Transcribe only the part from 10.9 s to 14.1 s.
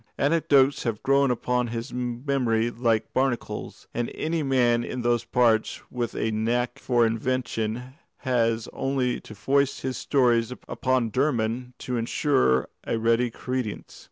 Dermod to ensure a ready credence.